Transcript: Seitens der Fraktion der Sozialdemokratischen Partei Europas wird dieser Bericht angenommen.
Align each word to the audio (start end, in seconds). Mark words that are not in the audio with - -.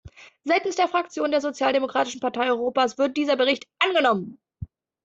Seitens 0.43 0.77
der 0.77 0.87
Fraktion 0.87 1.29
der 1.29 1.41
Sozialdemokratischen 1.41 2.21
Partei 2.21 2.49
Europas 2.49 2.97
wird 2.97 3.17
dieser 3.17 3.35
Bericht 3.35 3.67
angenommen. 3.77 4.39